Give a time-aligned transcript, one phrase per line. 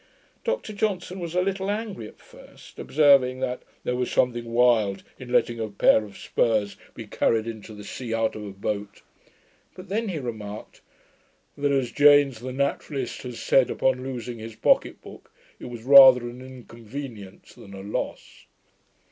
[0.43, 5.31] Dr Johnson was a little angry at first, observing that 'there was something wild in
[5.31, 9.03] letting a pair of spurs be carried into the sea out of a boat';
[9.75, 10.81] but then he remarked,
[11.55, 16.21] that, as Janes the naturalist had said upon losing his pocket book, it was rather
[16.27, 18.47] an inconvenience than a loss.